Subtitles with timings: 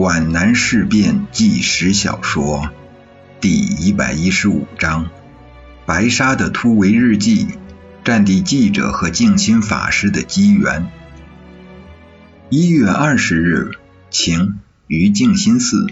[0.00, 2.70] 皖南事变纪实小说
[3.38, 5.10] 第一百一十五章：
[5.84, 7.48] 白沙的突围日记，
[8.02, 10.90] 战地记者和静心法师的机缘。
[12.48, 13.72] 一月二十日，
[14.08, 15.86] 晴，于静心寺。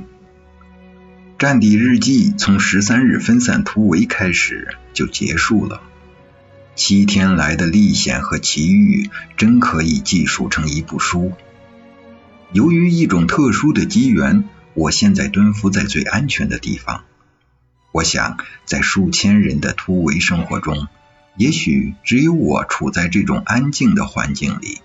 [1.39, 5.83] 战地日记从十三日分散突围开始就结束了。
[6.75, 11.35] 七天来的历险和奇遇，真可以记述成一部书。
[12.53, 17.05] 由于一种特殊的机缘，我现在蹲伏在最安全的地方。
[17.93, 20.89] 我想，在数千人的突围生活中，
[21.37, 24.79] 也许只有我处在这种安静的环境里。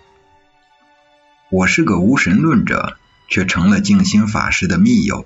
[1.50, 2.98] 我是个无神论者，
[3.30, 5.26] 却成了静心法师的密友。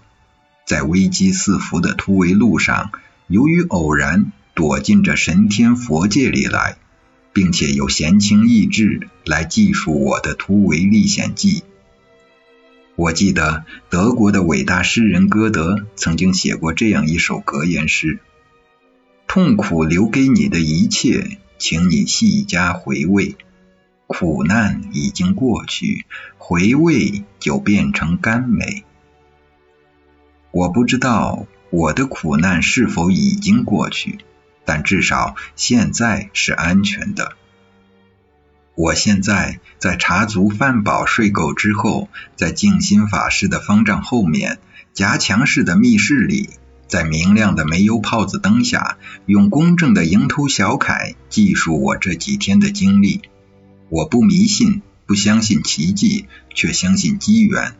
[0.66, 2.92] 在危机四伏的突围路上，
[3.26, 6.78] 由于偶然躲进这神天佛界里来，
[7.34, 11.64] 并且有闲情逸致来记述我的突围历险记。
[12.98, 18.17] 我记得德国的伟大诗人歌德曾经写过这样一首格言诗
[19.28, 23.36] ：“痛苦留给你的一切，请你细加回味。
[24.08, 26.08] 苦难已经过去，
[26.39, 28.84] 回味就变成甘美。”
[30.50, 34.17] 我不知道我的苦难是否已经过去，
[34.66, 37.34] 但至少现在是安全的。
[38.78, 44.59] 我现在在茶足饭饱睡够之后，在静心法师的方丈后面
[44.94, 46.52] 夹墙式的密室里，
[46.88, 53.22] 在明亮的煤油泡子灯下，用公正的蝇头小楷记述我这几天的经历。
[53.89, 57.73] 我不迷信，不相信奇迹，却相信机缘。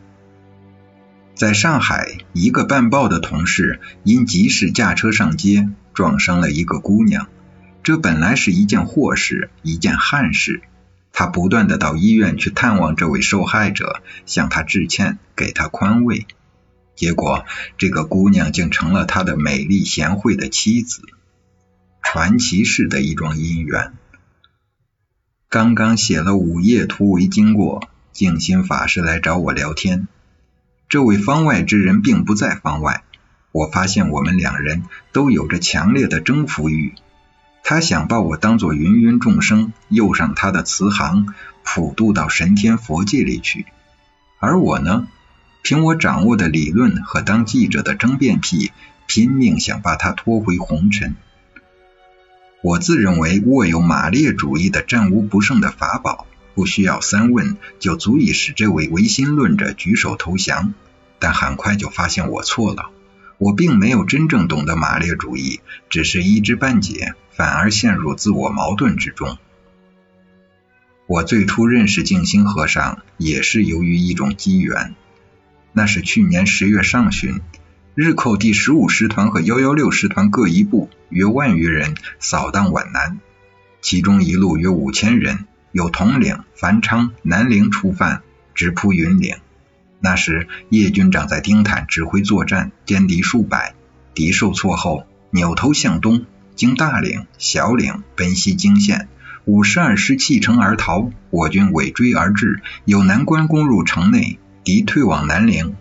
[1.36, 7.28] 在上海，一个办报的同事因急事驾车上街，撞伤了一个姑娘。
[7.84, 10.60] 这本来是一件祸事，一件憾事。
[11.18, 16.28] 他不断的到医院去探望这位受害者，向他致歉，给他宽慰。
[16.94, 17.44] 结果，
[17.76, 21.02] 这个姑娘竟成了他的美丽贤惠的妻子。
[22.04, 23.94] 传奇式的一桩姻缘。
[25.48, 30.06] 刚刚写了五页突围经过，静心法师来找我聊天。
[30.88, 33.02] 这位方外之人并不在方外。
[33.50, 36.94] 我发现我们两人都有着强烈的征服欲。
[37.70, 43.66] 他想把我当作芸芸众生，诱上他的慈航，普渡到神天佛界里去。
[44.38, 45.06] 而我呢，
[45.60, 48.72] 凭我掌握的理论和当记者的争辩癖，
[49.06, 51.14] 拼命想把他拖回红尘。
[52.62, 60.72] 我自认为握有马列主义的战无不胜的法宝，不需要三问就足以使这位唯心论者举手投降。
[61.18, 62.88] 但很快就发现我错了。
[63.36, 69.38] 我并没有真正懂得马列主义，只是一知半解，反而陷入自我矛盾之中。
[71.06, 74.96] 我最初认识静心和尚，也是由于一种机缘。
[75.72, 77.40] 那是去年十月上旬，
[77.94, 83.20] 日寇第十五师团和幺幺六师团各一部，约万余人扫荡皖南，
[83.80, 88.22] 其中一路约五千人，有统领樊昌、南陵出犯，
[88.52, 89.36] 直扑云岭。
[90.00, 93.76] 那时，叶军长在丁坦指挥作战，歼敌数百。
[94.12, 96.26] 敌受挫后，扭头向东，
[96.58, 99.06] 经大岭、小岭，奔西泾县。
[99.44, 105.76] 五十二师弃城而逃，我军尾追而至，有南关攻入城内，敌退往南陵。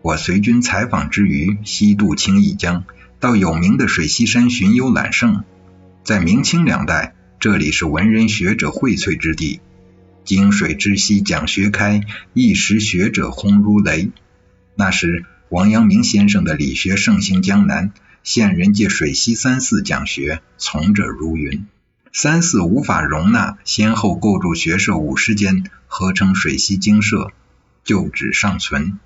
[0.00, 2.86] 我随军采访之余，西渡青义江，
[3.20, 5.44] 到有名的水西山寻幽揽胜。
[6.04, 9.60] 在明清两代，这里是文人学者荟萃之地。
[10.24, 12.00] 泾水之西讲学开，
[12.32, 14.08] 一时学者轰如雷。
[14.74, 17.92] 那时王阳明先生的理学盛行江南，
[18.24, 21.66] 现人借水西三寺讲学，从者如云。
[22.10, 27.32] 三寺无法容纳，先后构筑学社五十间，合称水西精舍，
[27.84, 28.98] 旧址尚存。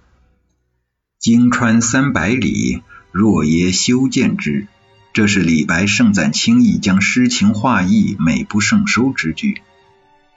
[1.18, 4.68] 经川三百里，若耶修建之。
[5.12, 9.62] 这是李白盛赞清义江诗情画意美不胜收之句。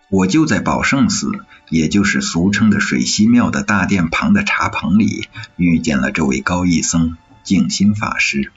[0.10, 8.52] 我就在宝圣寺，也就是俗称的水西庙的大殿旁的茶棚里，遇见了这位高义僧静心法师。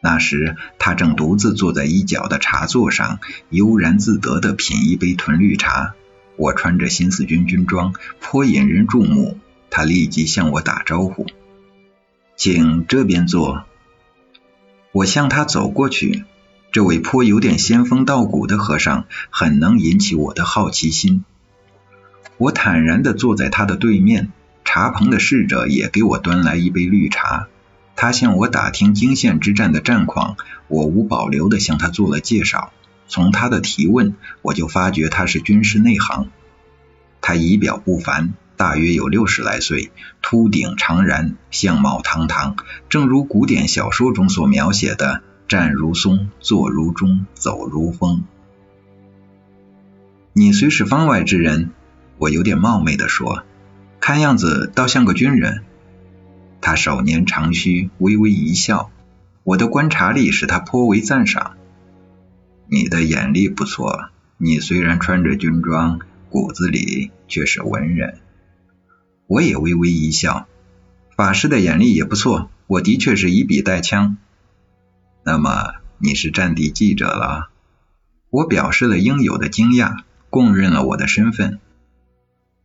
[0.00, 3.18] 那时他正独自坐在一角的茶座上，
[3.50, 5.94] 悠然自得地品一杯屯绿茶。
[6.36, 9.38] 我穿着新四军军装，颇引人注目。
[9.70, 11.26] 他立即向我打招呼
[12.36, 13.64] ：“请这边坐。”
[14.92, 16.24] 我向他走过去。
[16.70, 21.24] 这位颇有点仙风道骨的和尚，很能引起我的好奇心。
[22.36, 24.30] 我坦然地坐在他的对面，
[24.64, 27.48] 茶棚的侍者也给我端来一杯绿茶。
[28.00, 30.36] 他向我打听泾县之战的战况，
[30.68, 32.72] 我无保留地向他做了介绍。
[33.08, 36.30] 从他的提问，我就发觉他是军事内行。
[37.20, 39.90] 他仪表不凡，大约有六十来岁，
[40.22, 42.54] 秃顶长髯，相貌堂堂，
[42.88, 48.22] 正如古典小说中所描写的“站如松，坐如钟，走如风”。
[50.32, 51.72] 你虽是方外之人，
[52.18, 53.42] 我有点冒昧地说，
[53.98, 55.64] 看样子倒像个军人。
[56.60, 58.90] 他手捻长须，微微一笑。
[59.44, 61.56] 我的观察力使他颇为赞赏。
[62.66, 68.18] 你的眼力不错，你虽然穿着军装，骨子里却是文人。
[69.26, 70.46] 我也微微一笑。
[71.16, 74.18] 法师的眼力也不错，我的确是以笔带枪。
[75.24, 77.50] 那么你是战地记者了？
[78.30, 81.58] 我表示了应有的惊讶，供认了我的身份。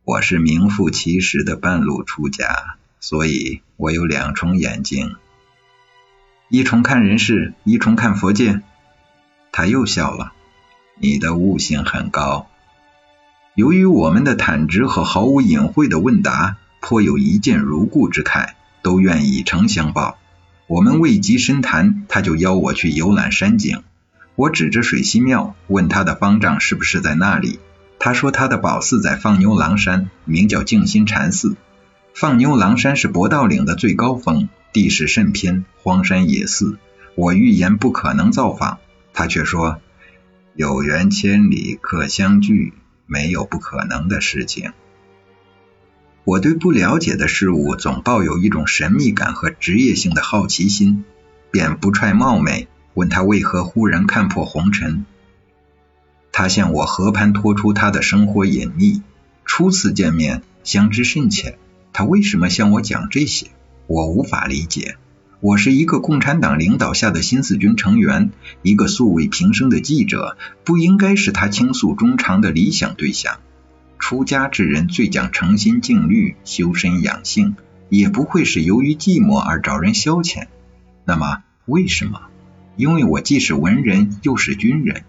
[0.04, 2.76] 我是名副其实的半路出家，
[3.06, 5.16] 所以我有两重眼睛。
[6.48, 8.62] 一重看人世，一重看佛界。
[9.52, 10.32] 他又笑了。
[10.98, 12.48] 你的悟性很高。
[13.54, 20.16] 由于我们的坦直和毫无隐晦的问答，颇有一见如故之慨，都愿以诚相报。
[20.66, 23.82] 我们未及深谈，他就邀我去游览山景。
[24.34, 27.60] 我指着水西庙，问他的方丈是不是在那里。
[27.98, 31.54] 他说他的宝寺在放牛郎山，名叫静心禅寺。
[32.14, 34.48] 放牛狼山是博道岭的最高峰。
[34.72, 36.78] 地势甚偏，荒山野寺。
[37.14, 38.78] 我预言不可能造访，
[39.12, 39.80] 他却说
[40.54, 42.72] 有缘千里可相聚，
[43.06, 44.72] 没有不可能的事情。
[46.24, 51.04] 我对不了解的事物总抱有一种神秘感和职业性的好奇心，
[51.52, 55.04] 便不揣冒昧问他为何忽然看破红尘。
[56.32, 59.02] 他向我和盘托出他的生活隐秘。
[59.44, 61.58] 初次见面，相知甚浅，
[61.94, 63.46] 他为什么向我讲这些？
[63.86, 64.96] 我无法理解，
[65.38, 68.32] 我是一个共产党领导下的新四军成员，
[68.62, 73.38] 一个素未平生的记者，不应该是他倾诉衷肠的理想对象。
[74.00, 77.54] 出家之人最讲诚心静虑、修身养性，
[77.90, 80.48] 也不会是由于寂寞而找人消遣。
[81.04, 82.22] 那么为什么？
[82.76, 85.04] 因为我既是文人，又是军人。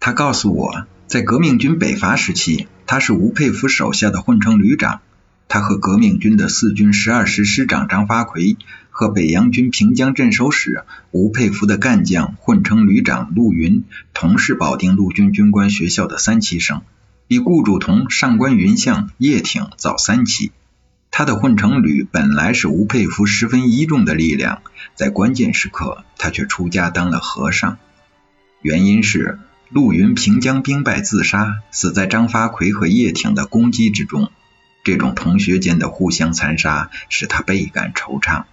[0.00, 5.02] 他告诉我，在革命军北伐时期，他是吴佩孚手下的混成旅长。
[5.48, 8.56] 他和革命军的四军十二师师长张发奎，
[8.90, 16.82] 和北洋军平江镇守使吴佩孚的干将混成旅长陆云，同是保定陆军军官学校的三期生，
[17.28, 20.50] 比顾祝同、上官云相、叶挺早三期。
[21.10, 24.62] 他的混成旅本来是吴佩孚十分倚重的力量，
[24.96, 27.78] 在关键时刻，他却出家当了和尚。
[28.60, 29.38] 原因是
[29.70, 34.32] 陆云平江兵败自杀，死在张发奎和叶挺的攻击之中。
[34.84, 38.44] 这种同学间的互相残杀使他倍感惆怅。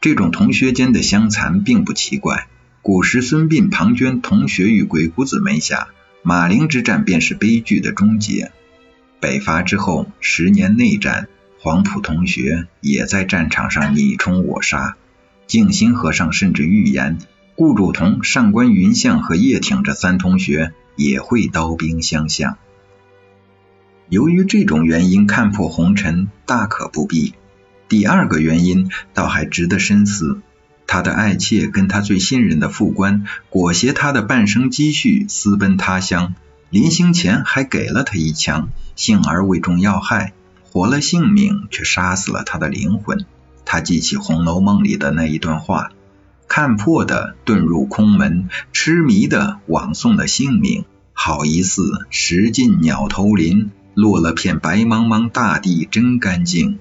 [0.00, 2.48] 这种同学间的相残并不奇怪。
[2.80, 5.88] 古时孙膑、庞涓同学于鬼谷子门下，
[6.22, 8.52] 马陵之战便是悲剧的终结。
[9.20, 11.28] 北伐之后十年内战，
[11.60, 14.96] 黄埔同学也在战场上你冲我杀。
[15.46, 17.18] 静心和尚甚至预言，
[17.56, 22.56] 顾祝同、上官云相和叶挺这三同学也会刀兵相向。
[24.08, 27.34] 由于这种原因看破红尘大可不必。
[27.88, 30.40] 第二个原因倒还值得深思。
[30.86, 36.34] 他的爱妾跟他最信任的副官裹挟他的半生积蓄私奔他乡，
[36.70, 40.32] 临行前还给了他一枪，幸而未中要害，
[40.64, 43.26] 活了性命却杀死了他的灵魂。
[43.66, 45.90] 他记起《红楼梦》里的那一段话：
[46.48, 53.70] 看破的遁入空门，痴迷的枉送了性命，好一似石尽鸟头林。
[53.98, 56.78] 落了片白茫茫大地真干净，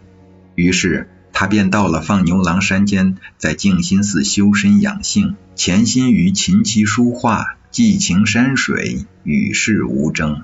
[0.54, 10.44] 于是他便到了放牛郎山间，在静心寺修身养性，潜心于琴棋书画，寄情山水，与世无争。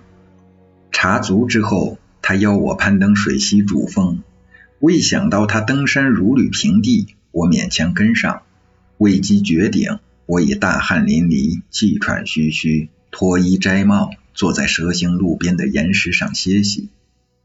[0.92, 4.24] 茶足之后，他邀我攀登水西主峰，
[4.80, 8.42] 未想到他登山如履平地，我勉强跟上。
[8.98, 14.10] 未及绝顶，我已大汗淋漓，气喘吁吁，脱衣摘帽。
[14.34, 16.90] 坐在蛇形路边的岩石上歇息，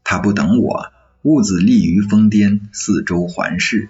[0.03, 0.91] 他不等我，
[1.21, 3.89] 兀自立于峰巅，四周环视。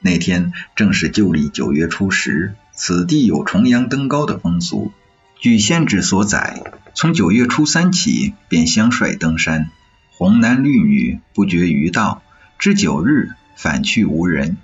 [0.00, 4.92] 那天正是旧历九月初十，此地有重阳登高的风俗。
[5.40, 6.62] 据先知所载，
[6.94, 9.70] 从九月初三起便相率登山，
[10.10, 12.22] 红男绿女不绝于道，
[12.58, 14.56] 至九日返去无人。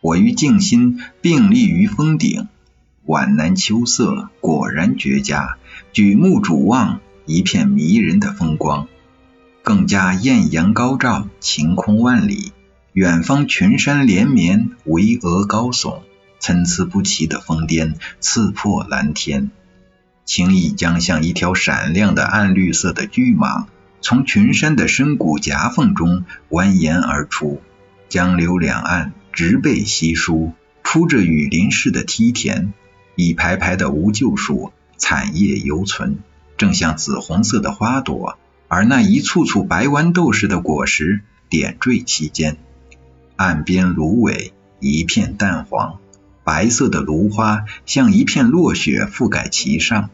[0.00, 2.48] 我与静心并立于峰顶。
[3.04, 5.56] 皖南秋色果然绝佳，
[5.92, 8.86] 举目瞩望，一片迷人的风光。
[9.64, 12.52] 更加艳阳高照，晴空万里，
[12.92, 16.02] 远方群山连绵，巍峨高耸，
[16.38, 19.50] 参差不齐的峰巅刺破蓝天，
[20.24, 23.64] 轻易将像一条闪亮的暗绿色的巨蟒
[24.00, 27.60] 从群山的深谷夹缝中蜿蜒而出，
[28.08, 32.72] 江流两岸植被稀疏，铺着雨林似的梯田，
[33.14, 36.18] 一排排的无救树残叶犹存，
[36.56, 38.38] 正像紫红色的花朵，
[38.68, 42.56] 而那一簇簇白豌豆似的果实点缀其间。
[43.36, 45.98] 岸边芦苇一片淡黄，
[46.44, 50.10] 白色的芦花像一片落雪覆盖其上。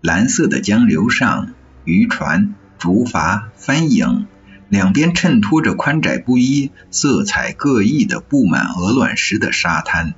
[0.00, 1.52] 蓝色的江流上，
[1.84, 4.26] 渔船、竹筏、帆影，
[4.68, 10.14] 两边衬托着宽窄不一、色彩各异的布满鹅卵石的沙滩。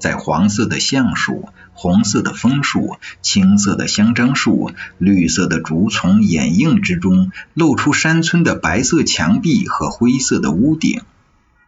[0.00, 11.02] 在黄色的橡树、红色的枫树、青色的香樟树、绿色的竹丛掩映之中，露出山村的白色墙壁和灰色的屋顶。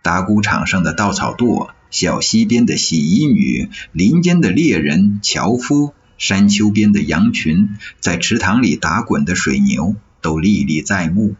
[0.03, 5.95] 打谷场上的稻草垛、小溪边的洗衣女、林间的猎人、樵夫。
[6.19, 11.35] 山丘边的羊群，在池塘里打滚的水牛，都历历在目。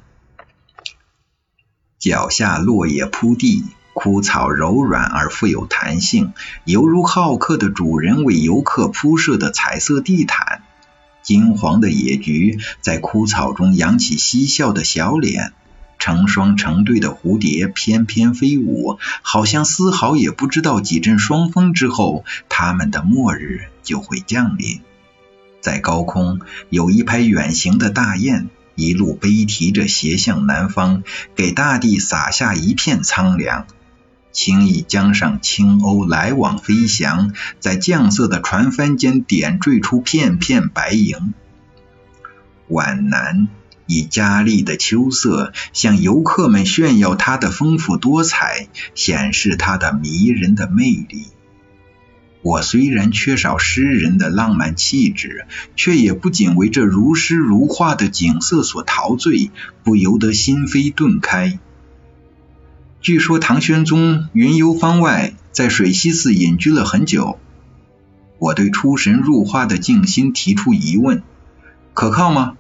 [2.01, 3.63] 脚下落叶铺地，
[3.95, 6.33] 枯草柔软而富有弹性，
[6.65, 10.63] 犹如好客的主人为游客铺设的彩色地毯。
[11.23, 15.53] 金黄的野菊在枯草中扬起嬉笑的小脸。
[15.99, 24.81] 成双成对的蝴蝶翩翩飞舞，好像丝毫也不知道几阵霜风之后，它们的末日就会降临。
[25.61, 31.05] 在高空，有一排远行的大雁，一路背提着斜向南方，
[31.37, 33.69] 给大地洒下一片苍凉。
[34.33, 41.35] 青弋江上青鸥来往飞翔，在绛色的船帆间点缀出片片白萤。
[42.69, 43.49] 皖南。
[43.87, 51.27] 以佳丽的秋色向游客们炫耀它的丰富多彩，显示它的迷人的魅力。
[52.43, 55.47] 我虽然缺少诗人的浪漫气质，
[55.77, 59.51] 却也不仅为这如诗如画的景色所陶醉，
[59.83, 61.59] 不由得心扉顿开。
[63.03, 67.37] 据说唐玄宗云游方外，在水西寺隐居了很久。
[68.39, 71.25] 我对出神入化的静心提出疑问：
[71.95, 72.57] 可靠吗？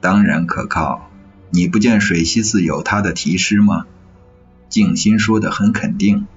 [0.00, 1.10] 当然可靠，
[1.50, 3.86] 你不见水西寺有他的题诗吗？
[4.68, 6.28] 静心说的很肯定，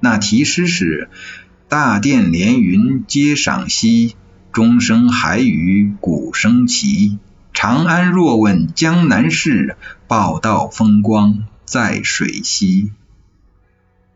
[0.00, 1.08] 那题诗是
[1.70, 4.14] “大殿连云皆赏析，
[4.52, 7.18] 钟声还与鼓声齐。
[7.54, 12.92] 长安若问江南事，报道风光在水西。”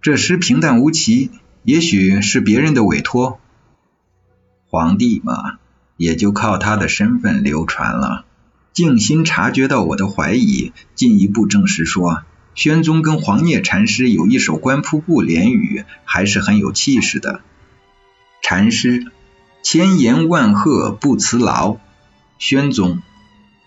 [0.01, 1.31] 这诗平淡无奇，
[1.63, 3.39] 也许是别人的委托。
[4.67, 5.59] 皇帝嘛，
[5.99, 8.25] 也就靠他的身份流传了。
[8.73, 12.23] 静心察觉到我的怀疑，进一步证实说，
[12.55, 17.43] 宣宗跟黄聂禅师有一首观瀑布联语，还是很有气势的。
[18.43, 19.05] 禅师：
[19.63, 21.79] 千言万壑不辞劳。
[22.39, 23.03] 宣宗：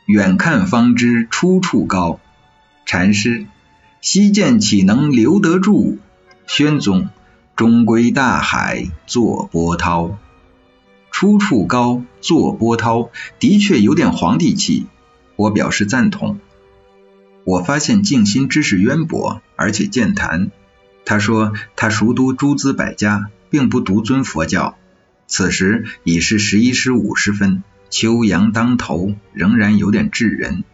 [0.08, 2.20] 远看方知出处高。
[2.86, 3.46] 禅师：
[4.04, 5.98] 西涧岂能留得住？
[6.46, 7.08] 宣宗：
[7.56, 10.18] 终归大海作波涛。
[11.10, 14.88] 出处高，作波涛，的确有点皇帝气。
[15.38, 16.42] 我表示赞同。
[17.46, 20.52] 我发现静心知识渊博，而且健谈。
[21.06, 24.76] 他说他熟读诸子百家，并不独尊佛教。
[25.28, 30.66] 此时已是十一时五十分，秋阳当头，仍然有点炙人。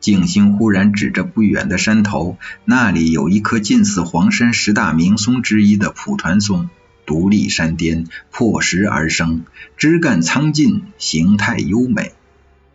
[0.00, 6.70] 静心忽然指着不远的山头，那里有一棵近似黄山十大名松之一的蒲团松，
[7.04, 9.44] 独立山巅，破石而生，
[9.76, 12.12] 枝干苍劲，形态优美。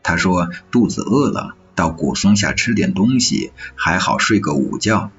[0.03, 5.11] 他说：“肚子饿了，到古松下吃点东西，还好睡个午觉。”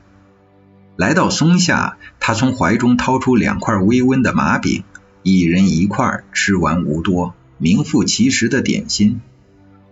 [0.96, 4.84] 来到松下，他从怀中掏出两块微温的麻饼，
[5.22, 9.22] 一人一块，吃完无多，名副其实的点心。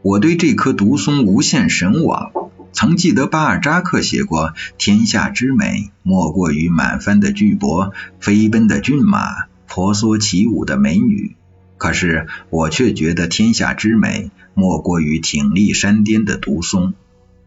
[0.03, 2.33] 我对这棵独松无限神往，
[2.73, 11.37] 曾记得巴尔扎克写过：“天下之美，莫过于满帆的巨舶、飞奔的骏马、婆娑起舞的美女。”
[11.79, 14.31] 可是我却觉得天下之美。
[14.55, 16.93] 莫过于挺立山巅的独松。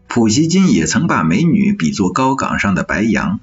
[0.08, 3.38] 普希金也曾把美女比作高岗上的白杨，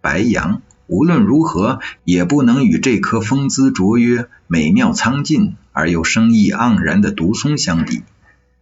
[0.00, 8.02] 白杨无论如何也不能与这棵风姿卓约、美妙苍劲而又生意盎然的独松相比。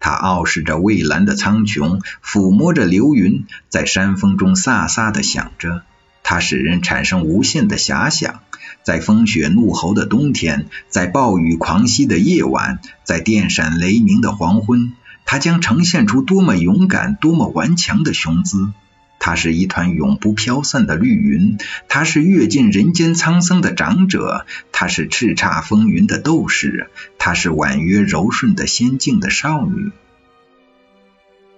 [0.00, 5.82] 它傲视着蔚蓝的苍穹，抚摸着流云，在山峰中飒飒地响着。
[6.22, 8.40] 它使人产生无限的遐想。
[8.84, 14.92] 在风雪怒吼的冬天，在暴雨狂袭的夜晚，在电闪雷鸣的黄昏，
[15.24, 18.72] 它将呈现出多么勇敢、多么顽强的雄姿。
[19.18, 21.58] 它是一团永不飘散的绿云，
[21.88, 29.90] 它是阅尽人间沧桑的长者，它是叱咤风云的斗士，它是婉约柔顺的仙境的少女。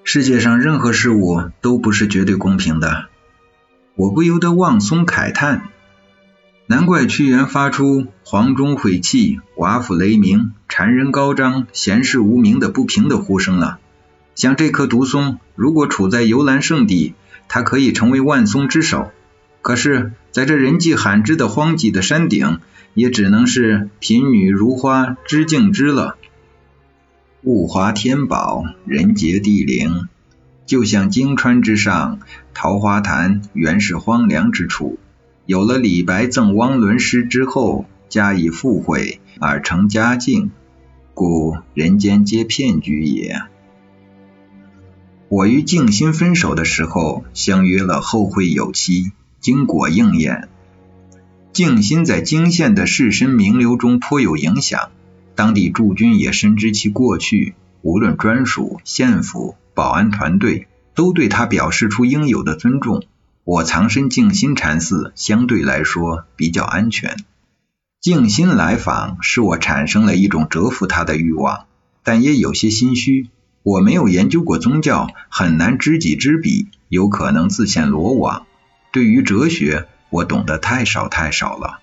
[0.02, 3.06] 世界上任何事物都不是绝对公平的，
[3.94, 5.68] 我不由得望松慨叹。
[6.66, 13.78] 难怪屈原发出“黄钟毁弃，瓦釜雷鸣，谗人高张，贤士无名”的不平的呼声了。
[14.36, 17.14] 像这棵独松，如果处在游览圣地，
[17.52, 19.10] 它可以成为万松之首；
[19.60, 22.60] 可是，在这人迹罕至的荒瘠的山顶，
[22.94, 26.16] 也只能是贫女如花织净织了。
[27.42, 30.06] 物华天宝，人杰地灵，
[30.64, 32.20] 就像荆川之上，
[32.54, 35.00] 桃花潭原是荒凉之处。
[35.44, 40.52] 有了李白赠汪伦诗之后，加以附会而成佳境，
[41.14, 43.42] 故人间皆骗局也。
[45.30, 50.48] 我与静心分手的时候，相约了后会有期，经果应验。
[51.52, 54.90] 静心在泾县的士绅名流中颇有影响，
[55.36, 63.04] 当地驻军也深知其过去，无论专属、县府、保安团队，都对他表示出应有的尊重。
[63.44, 67.16] 我藏身静心禅寺，相对来说比较安全。
[68.00, 71.66] 静心来访，使我产生了一种折服他的欲望，
[72.02, 73.28] 但也有些心虚。
[73.62, 78.46] 我没有研究过宗教，很难知己知彼，有可能自陷罗网。
[78.90, 81.80] 对于哲学，我懂得太少太少了。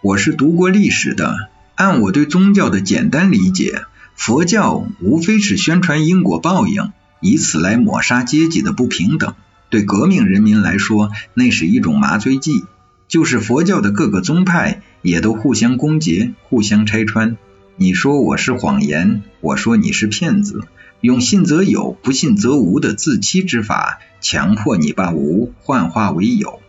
[0.00, 3.82] 我是读过历史的，按我对宗教的简单理解，
[4.14, 9.34] 佛教无非是宣传因果报应，以此来抹杀阶级的不平等。
[9.70, 12.64] 对革命人民来说，那是一种麻醉剂。
[13.08, 17.36] 就是佛教的各个宗派，也都互相攻讦，互相拆穿。
[17.82, 20.64] 你说我是谎言，我说你是骗子，
[21.00, 26.60] 用信则有，不信则无的自欺之法，强迫你把无幻化为有。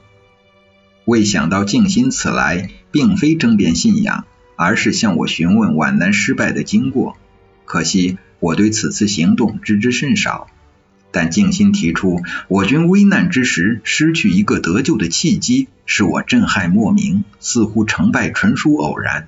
[1.03, 4.23] 未想到静心此来，并非争辩信仰，
[4.55, 7.17] 而是向我询问皖南失败的经过。
[7.65, 10.47] 可惜我对此次行动知之甚少。
[11.11, 19.27] 但静心提出，我军危难之时失去一个得救的契机，使我震撼莫名，似乎成败纯属偶然。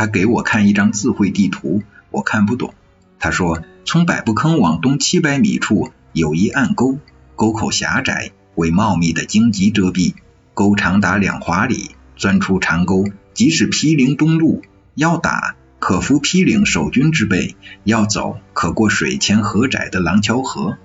[0.00, 2.72] 他给我看一张自绘地图，我看不懂。
[3.18, 6.98] 他说，从百步坑往东七百米处有一暗沟，
[7.36, 10.14] 沟口狭窄，为茂密的荆棘遮蔽，
[10.54, 11.90] 沟长达两华里。
[12.16, 14.62] 钻出长沟，即是毗陵东路。
[14.94, 20.78] 要打，可扶毗陵守军之辈；要走，可过水浅河窄的廊桥河。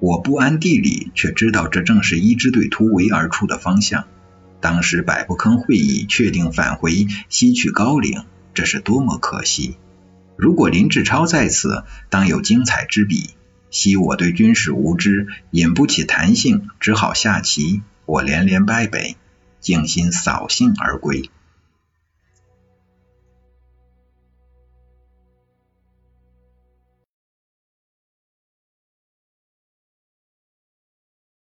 [0.00, 4.06] 我不谙地理，却知道这正是一支队突围而出的方向。
[4.62, 8.24] 当时百步坑会议确定返回西去高陵，
[8.54, 9.76] 这是多么可惜！
[10.36, 13.30] 如果林志超在此，当有精彩之笔。
[13.70, 17.82] 惜我对军事无知，引不起弹性，只好下棋。
[18.06, 19.16] 我连连败北，
[19.60, 21.30] 静心扫兴而归。